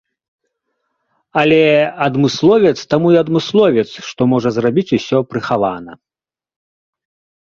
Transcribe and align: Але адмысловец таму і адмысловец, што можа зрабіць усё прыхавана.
Але 1.41 1.59
адмысловец 2.07 2.73
таму 2.93 3.07
і 3.17 3.19
адмысловец, 3.23 3.87
што 4.09 4.21
можа 4.35 4.49
зрабіць 4.57 4.89
усё 5.01 5.17
прыхавана. 5.35 5.91